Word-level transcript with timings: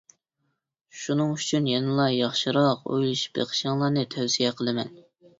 شۇنىڭ 0.99 1.33
ئۈچۈن 1.33 1.67
يەنىلا 1.71 2.07
ياخشىراق 2.13 2.81
ئويلىشىپ 2.93 3.35
بېقىشىڭلارنى 3.41 4.05
تەۋسىيە 4.15 4.55
قىلىمەن. 4.63 4.91